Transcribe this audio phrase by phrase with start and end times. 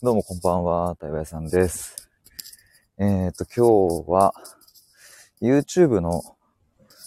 [0.00, 1.96] どうもこんばんは、対話屋さんです。
[2.98, 4.32] えっ、と、今日は
[5.42, 6.22] YouTube の、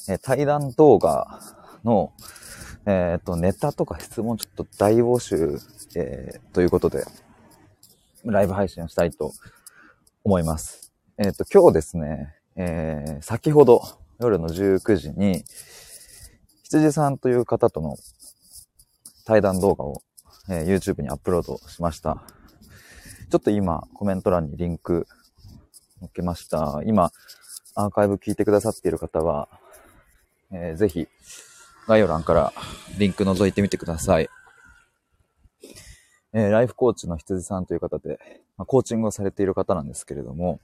[0.10, 1.40] え対談動画
[1.86, 2.12] の、
[2.86, 5.58] えっ、と、ネタとか質問ちょっと大募集、
[5.96, 7.06] えーということで、
[8.26, 9.32] ライブ配信をしたいと
[10.26, 10.92] 思います。
[11.18, 13.84] えっ、と、今日ですね、えー先ほど
[14.20, 15.46] 夜の19時に、
[16.64, 17.96] 羊さんという方との
[19.24, 20.02] 対談動画を、
[20.50, 22.41] え YouTube にアップロードしました。
[23.32, 25.08] ちょっと今、コメント欄にリンク
[26.02, 26.82] 載っけました。
[26.86, 27.12] 今、
[27.76, 29.48] アーカイブ聞いてくださっている方は、
[30.52, 31.08] えーぜひ、
[31.88, 32.52] 概要欄から
[32.98, 34.28] リンク覗いてみてください。
[36.34, 38.20] えーライフコーチの羊さんという方で、
[38.58, 40.60] まあ、コーチングをされている方なんですけれども、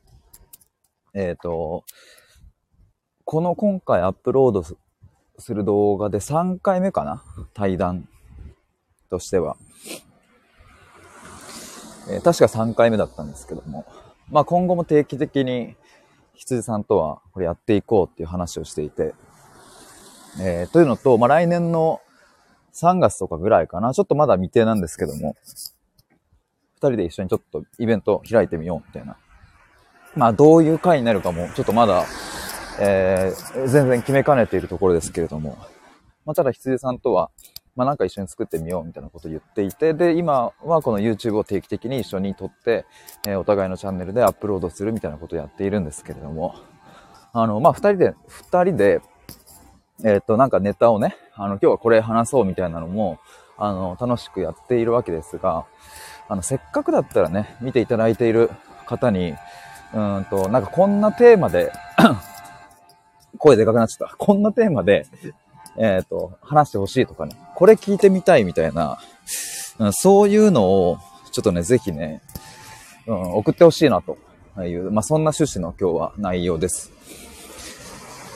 [1.13, 1.86] えっ、と、
[3.23, 4.66] この今回アップロード
[5.39, 7.23] する動画で3回目かな？
[7.53, 8.09] 対談
[9.09, 9.55] としては。
[12.09, 13.85] えー確か3回目だったんですけども、
[14.30, 15.75] まあ今後も定期的に
[16.33, 19.14] 羊さんとはこれやっていこうっていう話をしていて、
[20.41, 22.02] えーというのと、まあ来年の
[22.73, 25.36] 3月とかぐらいかな、ちょっとまだ未定なんですけども、
[26.80, 29.17] 2人で一緒にちょっとイベント開いてみようみたいな。
[30.16, 32.05] まあどういう回になるかもちょっとまだ、
[32.80, 35.58] えー全然決めかねているところですけれども、
[36.25, 37.31] まあただ羊さんとは、
[37.78, 42.86] まあなんか一緒に作ってみようみたいなことを言っていて、で、今はこの YouTube を定期的に一緒に撮って、
[43.25, 46.55] えーお互いのチャンネルでアップロードするみたいなことをやっているんですけれども、
[47.33, 49.02] あの、まあ二人で、二人で、
[50.03, 53.20] えっ、と、なんかネタをね、あの、今日はこれ話そうみたいなのも、
[53.58, 55.66] あの、楽しくやっているわけですが、
[56.28, 58.50] あの、せっかくだったらね、見ていただいている
[58.88, 59.36] 方に、
[59.94, 61.72] うんと、なんかこんなテーマで、
[63.38, 64.16] 声でかくなっちゃった。
[64.16, 65.05] こんなテーマで、
[65.78, 69.00] えっ、と、話してほしいとかね、これ聞いてみたいみたいな、
[69.80, 71.00] うんそういうのを、
[71.31, 72.22] ちょっとね、ぜひね、
[73.08, 74.16] うん、送ってほしいなと
[74.64, 76.91] いう、まあ、そんな趣旨の今日は内容です。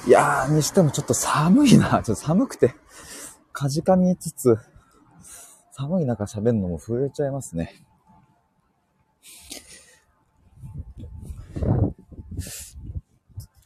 [0.08, 1.90] いやー、にしてもちょっと寒いな。
[1.94, 2.74] ちょっと寒くて、
[3.54, 4.58] かじかみつつ、
[5.72, 7.76] 寒い中喋るのも震えちゃいますね。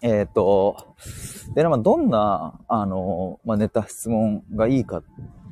[0.02, 0.96] えっ、と、
[1.56, 5.04] で、まあ、どんな、あの、まあ、ネタ質問がいいかっ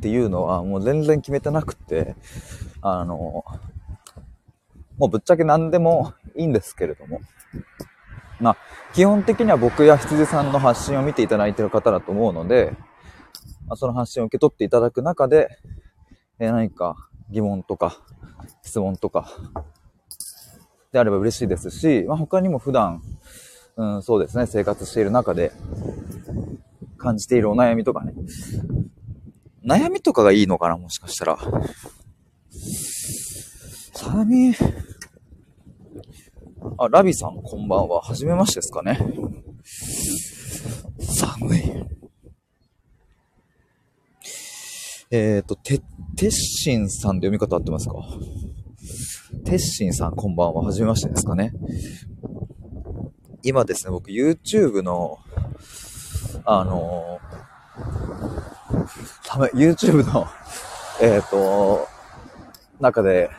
[0.03, 2.17] ていうのは、もう全然決めてなくて、
[2.81, 3.45] あの、
[4.97, 7.21] もうぶっちゃけ何でもいいんですけれども、
[8.41, 8.57] まあ、
[8.93, 12.73] 基本的には僕や羊さんの発信を見ていただいている方だと思うので、
[13.65, 15.47] まあ、その発信を受け取っていただく中で、
[16.39, 16.97] えー何か
[17.29, 17.97] 疑問とか
[18.61, 19.29] 質問とか
[20.91, 23.01] であれば嬉しいですし、まあ、他にも普段、
[23.77, 25.53] うん、そうですね、生活している中で
[26.97, 28.13] 感じているお悩みとかね。
[29.65, 31.37] 悩みとかがいいのかな、もしかしたら。
[33.93, 34.55] 寒い。
[36.77, 38.01] あ、ラビさん、こんばんは。
[38.01, 38.99] はじめましてですかね。
[40.99, 41.61] 寒い。
[45.11, 45.79] えっ、ー、と、て、
[46.15, 47.95] てっしんさんで読み方合ってますか？
[49.45, 50.63] てっしんさん、こんばんは。
[50.63, 51.53] はじめましてですかね。
[53.43, 55.19] 今ですね、僕 YouTube の、
[56.45, 57.12] あのー、
[59.33, 60.27] 寒い、YouTube の、
[61.01, 61.87] えっ、と、
[62.79, 63.31] 中で、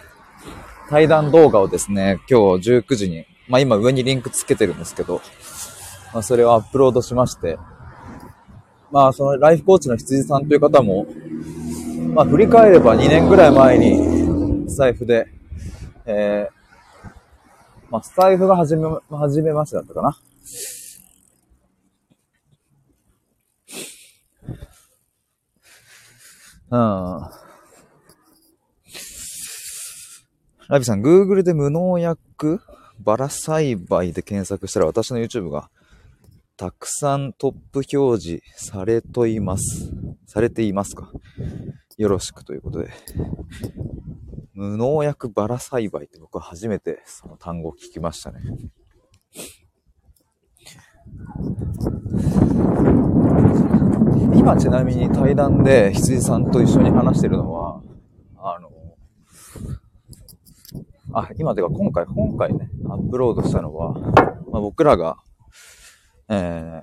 [0.90, 5.20] 対談動画をですね、今日19時に、まあ今上にリンクつけてるんですけど、
[6.12, 7.58] まあそれをアップロードしまして、
[8.90, 11.06] まあそのライフコーチの羊さんという方も、
[12.12, 15.28] まあ振り返れば2年ぐらい前に、スタイフで、
[16.06, 17.08] えー、
[17.88, 20.16] まあスタイフが始め、始めましてだったかな。
[26.70, 27.44] うん。
[30.68, 32.60] ラビさん、Google で無農薬
[32.98, 35.70] バラ栽培で検索したら私の YouTube が
[36.56, 39.90] たくさんトップ表示されといます。
[40.26, 41.10] されていますか
[41.96, 42.90] よろしくということで。
[44.54, 48.40] 無農薬バラ栽培って僕は初めてその単語を聞きましたね。
[54.64, 57.82] ちなみに対談で羊さんと一緒に話してるのは、
[58.38, 58.70] あの、
[61.12, 63.92] あ、今てか今回、今回ね、アップロードしたのは、
[64.50, 65.18] まあ、僕らが、
[66.30, 66.82] え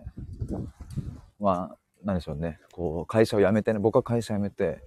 [0.52, 0.68] ー、
[1.40, 4.84] まあ、何でしょうね、こう、会社を辞めてね、僕は会社辞めて、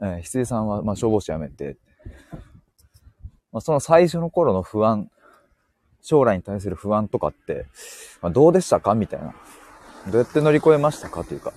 [0.00, 1.76] えー、羊さんは、まあ、消防士辞めて、
[3.52, 5.10] まあ、その最初の頃の不安、
[6.00, 7.66] 将来に対する不安とかって、
[8.22, 8.94] まあ、どうでしたか？
[8.94, 9.34] みたいな。
[10.06, 11.52] どうやって乗り越えましたかというか、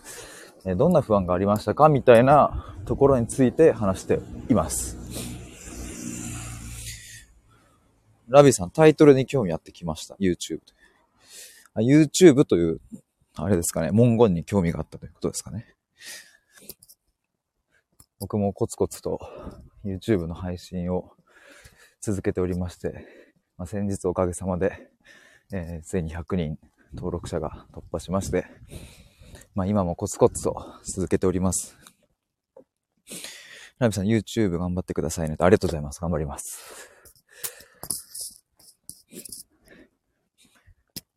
[0.65, 4.19] えどんな不安がありましたかみたいなところについて話して
[4.49, 4.97] います。
[8.27, 10.15] ラビさん、タイトルに興味あってきました。
[10.15, 10.59] YouTube。
[11.75, 12.81] YouTube という、
[13.35, 15.75] あれですかね、文言に興味があったということですかね。
[18.19, 19.19] 僕もコツコツと
[19.83, 21.11] YouTube の配信を
[21.99, 23.05] 続けておりまして、
[23.57, 24.89] まあ、先日おかげさまで、
[25.51, 26.57] えー、ついに100人
[26.95, 28.45] 登録者が突破しまして、
[29.53, 31.77] まあ今もコツコツと続けております。
[33.77, 35.99] ラビさん YouTube 頑張ってくださいねありがとうございます。
[35.99, 36.89] 頑張ります。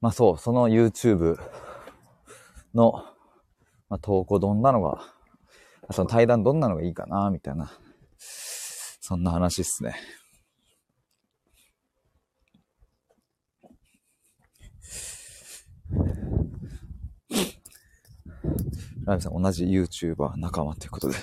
[0.00, 1.38] まあそう、その YouTube
[2.74, 2.92] の、
[3.88, 5.00] まあ、投稿どんなのが、
[5.90, 7.72] その対談どんなのがいいかな、みたいな、
[8.18, 9.96] そんな話っすね。
[19.08, 21.16] ラミさん同じ YouTuber 仲間ということで。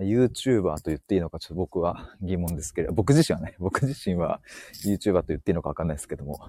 [0.00, 4.40] YouTuber と言っていいのかちょっと僕は疑問ですけれど、僕自身はね、 僕自身は
[4.84, 6.48] YouTuber と言っていいのかわかんないですけども、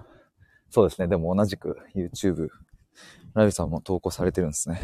[0.70, 2.50] そうですね、でも同じく YouTube、
[3.34, 4.80] ラビさんも投稿されてるんですね。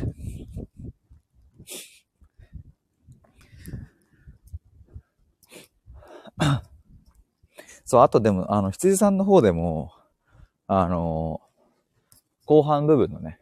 [7.85, 9.93] そう、あとでも、あの、羊さんの方でも、
[10.67, 11.41] あの、
[12.45, 13.39] 後半部分のね、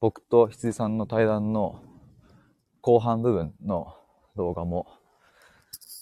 [0.00, 1.82] 僕と羊さんの対談の
[2.80, 3.94] 後半部分の
[4.36, 4.86] 動画も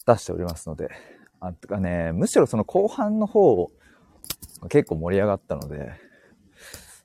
[0.07, 0.91] 出しておりますので、
[1.41, 3.71] あ、てかね、むしろその後半の方
[4.69, 5.93] 結構盛り上がったので、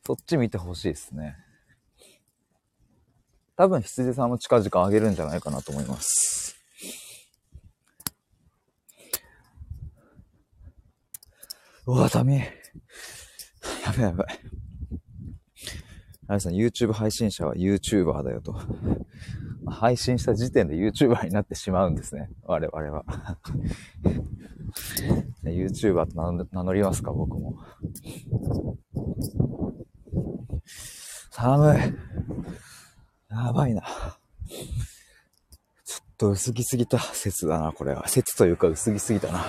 [0.06, 1.38] そっち見てほしいですね。
[3.56, 6.58] 多分羊さんも近々上げるんじゃないかなと思います。
[11.86, 12.54] うわ、ダメ。
[13.86, 14.61] やばいやばい。
[16.28, 18.56] あれさん、YouTube 配信者は YouTuber だよと。
[19.68, 22.30] 配信した時点で YouTuber になってしまうんですね。
[22.44, 23.06] 我々は。
[25.44, 27.58] YouTuber と名乗りますか、僕も。
[31.32, 31.80] 寒い。
[33.30, 33.82] やばいな。
[35.86, 38.08] ちょっと薄着すぎた説だな、これは。
[38.08, 39.44] 説というか薄着すぎたな。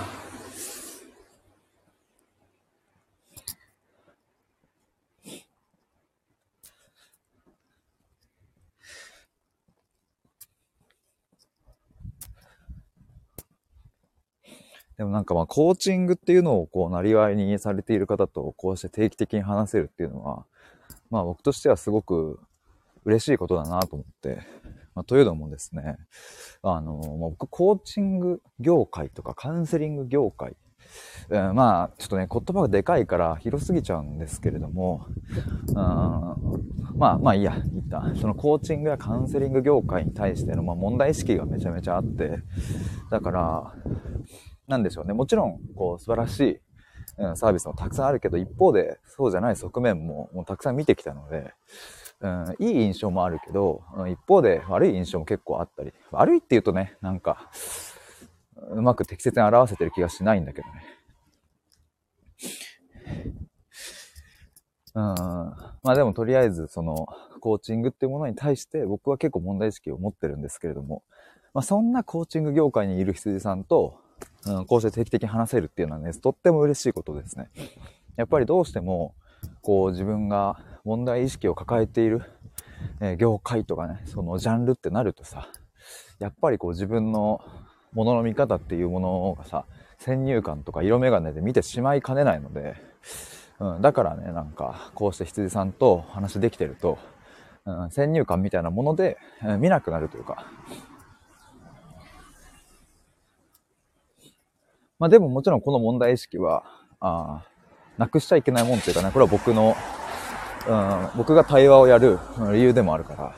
[15.02, 20.46] でもなんかまあコーチングっていうのをこう、なりわいにされている方とこうして定期的に話せるっていうのは、
[21.10, 22.38] まあ僕としてはすごく
[23.04, 24.43] 嬉しいことだなと思って、
[24.94, 25.96] まあ、というのもですね、
[26.62, 30.54] あの、まあ、僕コーチング業界とかカウンセリング業界、
[31.31, 35.06] えー、まあちょっとね、言葉がでかいから広すぎちゃうんですけれども、
[35.66, 35.75] うん
[36.96, 42.38] まあまあいいや、一旦、そのコーチングやカウンセリング業界に対しての、まあ、問題意識がめちゃめちゃあって、
[43.10, 43.75] だから、
[44.73, 45.13] なんでしょうね。
[45.13, 46.61] もちろん、こう、素晴らしい、
[47.19, 51.53] うん、サービスもたくさんあるけど、一方で、そうじゃない側面も、もうたくさん見てきたので、
[52.21, 57.51] うん、いい印象もあるけど、うん、一方で悪い印象も結構あったり、悪いって言うとね、なんか、
[58.71, 60.85] うまく適切に表せてる気がしないんだけどね。
[64.95, 67.07] うん、まあでもとりあえずその
[67.41, 71.03] コーチングっていうものに対して僕は結構問題意識を持ってるんですけれども、
[71.55, 73.99] まあそんなコーチング業界にいる羊さんと、
[74.47, 77.50] うん、こうして定期的に話せるっていうのはね、とっても嬉しいことですね。
[78.16, 79.14] やっぱりどうしても、
[79.61, 82.23] こう自分が問題意識を抱えている、
[83.00, 85.49] えー、業界とかね、そのジャンルってなるとさ、
[86.19, 87.40] やっぱりこう自分の
[87.93, 89.64] ものの見方っていうものがさ、
[89.99, 92.76] 先入観とか色眼鏡で見てしまいかねないので、
[93.61, 96.99] うん、だからね、なんか、こうして羊さんと話できてると、
[97.64, 100.47] うん、先入観みたいなもので、えー、見なくなるというか、
[105.02, 106.62] まあでももちろんこの問題意識は、
[107.00, 107.44] あ
[107.99, 109.75] なくしちゃいけないもんっていうかね、これは僕の、
[110.68, 112.21] うん、僕が対話をやる
[112.52, 113.37] 理由でもあるから、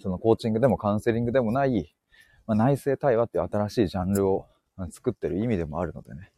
[0.00, 1.94] そのコーチングでもカウンセリングでもない、
[2.46, 4.46] まあ、内政対話っていう新しいジャンルを
[4.90, 6.32] 作ってる意味でもあるのでね、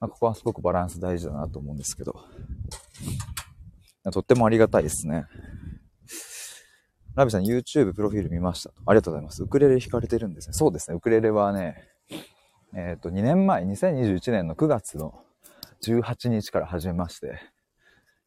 [0.00, 2.18] まあ、ここはすごくバランス大事だなと思うんですけど、
[4.10, 5.26] とってもありがたいですね。
[7.14, 8.70] ラビさん YouTube プロフィール見ました。
[8.86, 9.42] ありがとうございます。
[9.42, 10.54] ウクレレ弾かれてるんですね。
[10.54, 10.96] そうですね。
[10.96, 11.97] ウクレレはね、
[12.74, 15.22] えっ、ー、と、2年前、2021年の9月の
[15.82, 17.40] 18日から始めまして、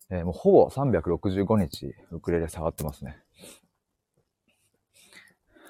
[0.09, 3.17] えー、もうほぼ365日ウクレレ触ってますね。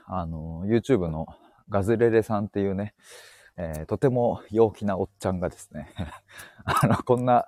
[0.05, 1.27] あの、YouTube の
[1.69, 2.93] ガズレレさんっていうね、
[3.57, 5.89] えー、とても陽気なおっちゃんがですね、
[6.63, 7.45] あの、こんな、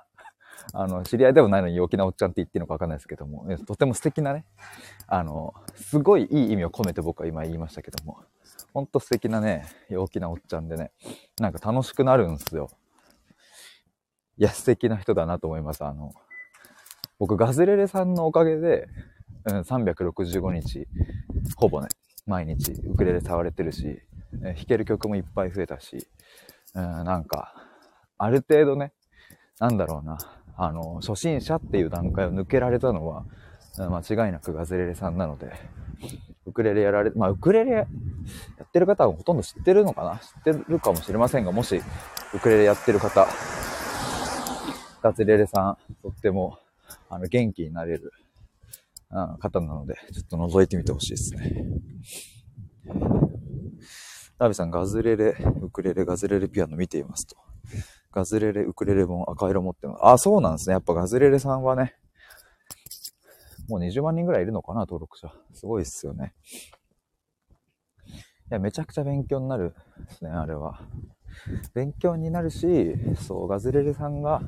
[0.74, 4.46] あの、知り合いでもないのに陽気なおっちゃんって言っていいのかわかんないですけども、とても素敵なね、
[5.08, 8.24] あの、すごいいい意味を込めて僕は今言いましたけども、
[8.74, 10.92] ほんと素敵なね、陽気なおっちゃんでね、
[11.40, 12.70] なんか楽しくなるんすよ。
[14.38, 15.86] いや、素敵な人だなと思います。
[15.86, 16.12] あの、
[17.20, 18.88] 僕、ガズレレさんのおかげで、
[19.46, 20.88] うん、365日、
[21.56, 21.88] ほぼね、
[22.26, 24.02] 毎日ウクレレ触れてるし、
[24.44, 26.08] え弾ける曲もいっぱい増えたし、
[26.74, 27.54] うん、なんか、
[28.18, 28.94] ある程度ね、
[29.60, 30.18] なんだろうな、
[30.58, 33.26] あの、初心者っていう段階を抜けられたのは、
[33.78, 35.52] 間違いなくガズレレさんなので、
[36.54, 37.88] ウクレレやられ、まあ、ウクレレや
[38.64, 40.20] ってる方はほとんど知ってるのかな？
[40.20, 41.82] 知ってるかもしれませんが、もし、
[42.36, 43.28] ウクレレやってる方、
[45.02, 46.60] ガズレレさん、とっても、
[47.10, 48.14] あの、元気になれる、
[49.10, 51.66] うん、方なので、ちょっと覗いてみてほしいですね。
[54.38, 57.36] ラビさん、ガズレレ、ウクレレ、ガズレレピアノ見ていますと。
[58.12, 60.00] ガズレレ、ウクレレ本赤色持ってます。
[60.04, 60.74] あ、そうなんですね。
[60.74, 61.96] やっぱガズレレさんはね、
[63.68, 65.34] もう20万人ぐらいいるのかな、登録者。
[65.54, 66.34] すごいっすよね。
[68.06, 68.12] い
[68.50, 69.74] や、めちゃくちゃ勉強になる
[70.08, 70.82] ですね、あれは。
[71.74, 74.42] 勉強になるし、そう、ガズレレさんが、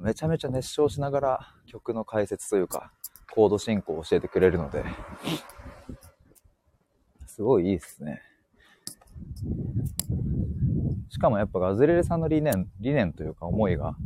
[0.00, 2.92] めちゃめちゃ熱唱しながら曲の解説というか、
[3.34, 4.84] コード進行を教えてくれるので、
[7.26, 8.20] すごいいいっすね。
[11.08, 13.96] しかもやっぱガズレレさんの理念、理念というか思いが、ま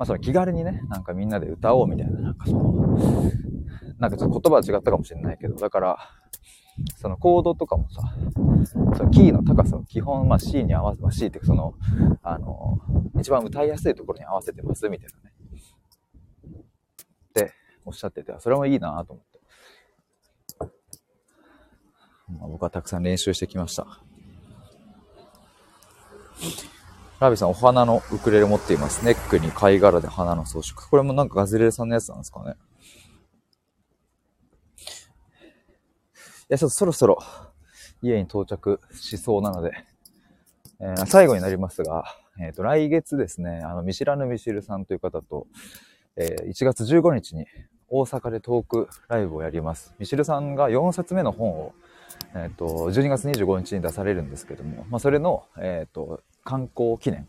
[0.00, 2.98] あその気軽にね、なんかみんなで歌おうみたいな、なんかその、
[3.98, 5.98] なんかちょっと言葉は違ったかもしれないけど、だから、
[6.96, 8.02] そのコードとかもさ、
[8.96, 11.74] そのキーの高さを基本、まあ C に合わせ、まあ C っていうその、
[12.22, 12.78] あの、
[13.18, 15.34] 一番歌いやすいところに合わせてますみたいなね。
[17.30, 17.52] って
[17.84, 19.36] おっしゃってて、それもいいなと思って。
[22.28, 24.02] まあ、僕はたくさん練習してきました。
[27.18, 29.04] ラビさん、お花のウクレレ持っています。
[29.04, 30.88] ネックに貝殻で花の装飾。
[30.88, 32.56] これもなんかガズレレさんのやつなんですかね。
[36.48, 37.18] いや、ちょっとそろそろ
[38.02, 39.72] 家に到着しそうなので、
[40.78, 42.04] えー、最後になりますが、
[42.38, 45.46] えっ、ー、と、来月ですね、あの、見知らぬミシルさんという方と、
[46.16, 47.46] えー、1月15日に
[47.88, 49.94] 大阪でトークライブをやります。
[49.98, 51.72] ミシルさんが4冊目の本を
[52.34, 57.28] えっ、ー、と、12月25日に出されるんですけども、まあ、それの、えっ、ー、と、観光記念、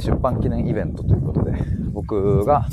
[0.00, 1.52] 出版記念イベントということで、
[1.92, 2.66] 僕が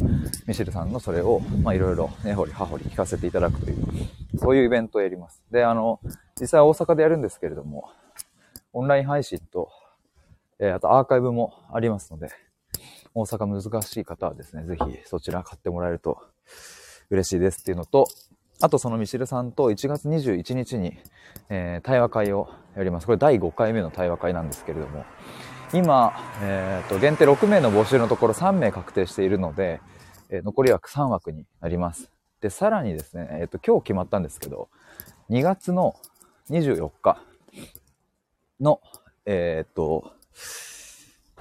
[0.48, 3.78] ミシェルさんのそれを、まあ、いろいろ根掘り葉掘り聞かせていただくという、
[4.38, 5.44] そういうイベントをやります。
[5.52, 6.00] で、あの、
[6.40, 7.90] 実際大阪でやるんですけれども、
[8.74, 9.70] オンライン配信と、
[10.60, 12.30] えー、あとアーカイブもありますので、
[13.14, 16.18] 大阪難しい方はですね、ぜひそちら買ってもらえると
[17.10, 18.08] 嬉しいですっていうのと、
[18.64, 20.98] あとそのミシルさんと1月21日に、
[21.50, 23.06] えー、対話会をやります。
[23.06, 25.04] これ第5回目の対話会なんですけれども、
[25.74, 29.82] 今、えー、と限定6名の募集のところ3名確定しているので、
[30.30, 32.10] えー、残り枠3枠になります。
[32.40, 34.70] で、さらにですね、えっ、と、今日決まったんですけど、
[35.30, 35.98] 2月の
[36.50, 37.22] 24日
[38.62, 38.80] の、
[39.26, 40.14] えっ、と、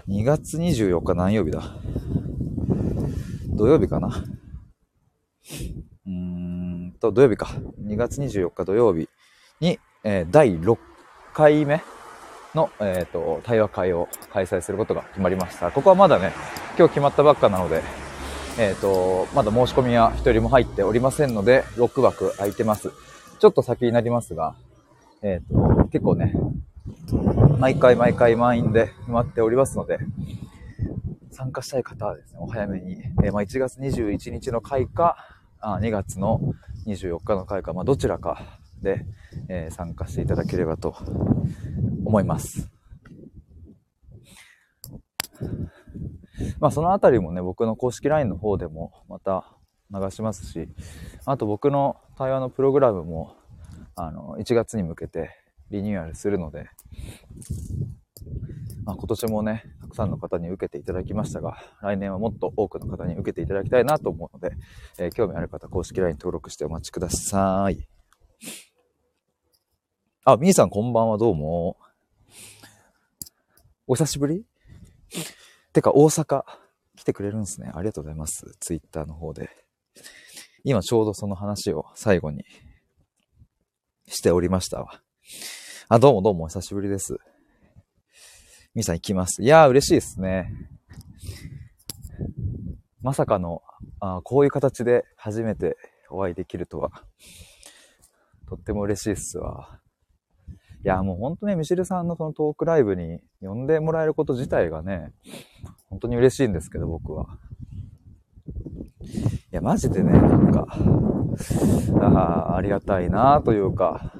[0.09, 1.62] 2月24日何曜日だ？
[3.55, 4.25] 土曜日かな？
[7.03, 7.51] と、土曜日か。
[7.85, 9.09] 2月24日土曜日
[9.61, 10.79] に、えー、第6
[11.35, 11.83] 回目
[12.55, 15.71] の、えっ、ー、と、対話会を開催することが決まりました。
[15.73, 16.33] ここはまだね、
[16.79, 17.83] 今日決まったばっかなので、
[18.59, 22.91] えっ、ー、と、まだ申し込みは一人も入っておりませんので、6枠空いてます。
[23.41, 24.55] ちょっと先になりますが、
[25.23, 26.35] えっ、と、結構ね、
[27.59, 29.99] 毎回毎回満員で埋まっておりますので、
[31.33, 35.17] 参加したい方はですね、お早めに、えー、まあ、1月21日の回か、
[35.65, 36.41] あ2月の
[36.87, 39.07] 24日の回か、まあ、どちらかで、
[39.49, 40.95] えー、参加していただければと
[42.05, 42.71] 思います。
[46.59, 49.45] まあ、そのあたりもね、僕の公式 LINE の方でもまた
[49.93, 50.69] 流しますし、
[51.25, 53.37] あと僕の対話のプログラムも、
[53.95, 55.31] あの、1月に向けて
[55.71, 56.69] リニューアルするので、
[58.85, 64.57] まあ、今年もね、くさんの方に受けていただきましたが、来年はもっと多くの方に受けていただきたいなと思うので、
[64.99, 67.87] えー、興味ある方、公式 LINE 登録してお待ちください。
[70.25, 71.77] あ、みーさんこんばんは、どうも。
[73.87, 74.45] お久しぶり？
[75.73, 76.45] てか、大阪
[76.97, 77.71] 来てくれるんですね。
[77.75, 78.57] ありがとうございます。
[78.61, 79.51] ツイッターの方で。
[80.65, 82.45] 今ちょうどその話を最後に
[84.07, 85.03] しておりましたわ。
[85.89, 87.19] あ、どうもどうもお久しぶりです。
[88.75, 89.43] みさん行きます。
[89.43, 90.50] いやー、嬉しいですね。
[93.02, 93.62] まさかの、
[94.00, 95.76] あこういう形で初めて
[96.09, 96.91] お会いできるとは、
[98.49, 99.79] とっても嬉しいっすわ。
[100.85, 105.12] いや、もう本当ね、ミシルさんのそのトークライブに呼んでもらえること自体がね、
[105.91, 107.26] 本当に嬉しいんですけど、僕は。
[109.02, 110.67] いや、マジでね、なんか、
[112.00, 112.07] あ
[112.52, 114.14] あ、ありがたいなというか、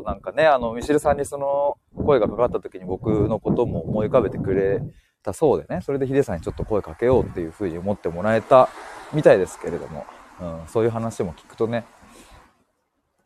[0.00, 4.82] う、なんかね、あの、ミシルさんにその声がかかった時に僕のことも思い浮かべてくれ
[5.22, 8.68] たそうでね、それでヒデさんにちょっと声かけようっていうふうに思ってもらえた
[9.12, 10.06] みたいですけれども、
[10.40, 11.84] うん、そういう話も聞くとね、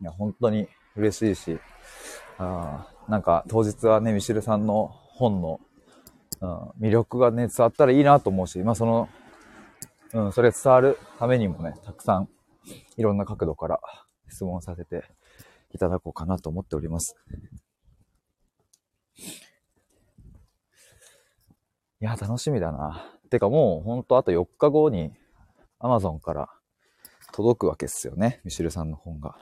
[0.00, 1.59] いや、本当に嬉しいし、
[2.39, 5.61] あなんか当日はね、ミシルさんの本の、
[6.41, 9.09] うん、魅力がね、伝わったらいいなと思うし、まあその、
[10.15, 12.29] うん、それ伝わるためにもね、たくさん
[12.97, 13.81] いろんな角度から
[14.29, 15.05] 質問させて
[15.73, 17.17] いただこうかなと思っております。
[22.00, 23.05] いや、楽しみだな。
[23.31, 25.12] てかもうほんとあと4日後に
[25.81, 26.49] Amazon から
[27.33, 28.41] 届くわけっすよね。
[28.45, 29.37] ミシルさんの本が。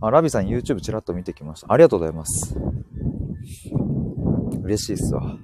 [0.00, 1.72] あ、ラビさん YouTube ちらっと見てきました。
[1.72, 2.56] ありがとうございます。
[4.62, 5.36] 嬉しいっすわ。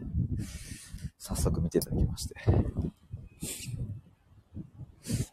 [1.19, 2.35] 早速見ていただきまして。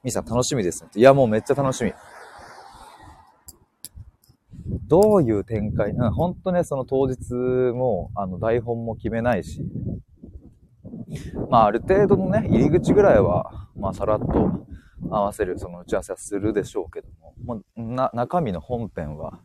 [0.03, 0.89] みーさん楽しみですね。
[0.95, 1.93] いや、もうめっちゃ楽しみ。
[4.87, 9.61] どういう展開、うん、ほんとね、その当日も、あの、台本も決めないし、
[11.49, 14.65] まあ、ある程度のね、入り口ぐらいは、まあ、さらっと
[15.09, 19.39] 合わせる、その打ち合わせはするでしょうけども、もうな、中身の本編は、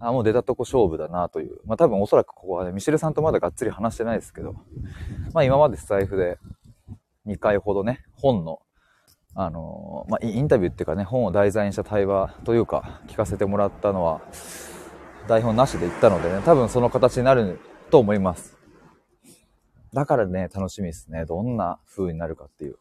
[0.00, 1.58] あ、もう出たとこ勝負だなという。
[1.64, 4.54] まあ、多分おそらくここはね、ミシェルさんとまだがっつり話してないですけど、
[5.32, 6.38] まあ、今までスタイフで
[7.26, 8.60] 2回ほどね、本の
[9.38, 14.22] あの、まあ、インタビューっていうかね、本を題材にした対話というか、聞かせてもらったのは、
[15.28, 18.56] 台本なしで言ったのでね、多分その形になると思います。
[19.92, 21.26] だからね、楽しみですね。
[21.26, 22.78] どんな風になるかっていう。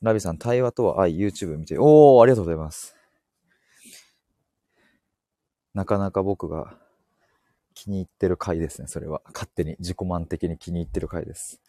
[0.00, 2.94] ラビさん、対話とは愛、YouTube 見て、おー、ありがとうございます。
[5.74, 6.78] なかなか僕が
[7.80, 9.22] 気に入ってる回ですね、それは。
[9.32, 11.62] 勝手に、自己満的に気に入ってる回です。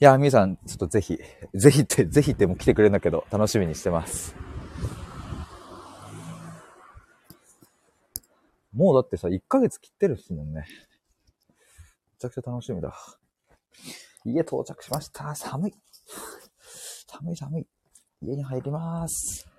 [0.00, 1.16] いや、みーさん、ちょっとぜひ、
[1.54, 4.34] ぜひって、ぜひっても来てくれるんだけど、楽しみにしてます。
[8.72, 10.62] もうだってさ、1ヶ月切ってるっすもんね。
[10.62, 10.66] め
[12.18, 12.92] ちゃくちゃ楽しみだ。
[14.24, 15.32] 家到着しました。
[15.36, 15.74] 寒い。
[17.06, 17.66] 寒い寒い。
[18.20, 19.53] 家に入ります。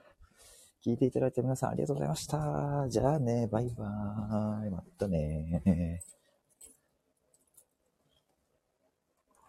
[0.86, 2.86] 聞いていただいた皆さんありがとうございました。
[2.90, 4.70] じゃあね、バイバーイ。
[4.70, 6.00] またね